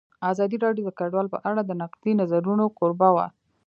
[0.31, 3.27] ازادي راډیو د کډوال په اړه د نقدي نظرونو کوربه وه.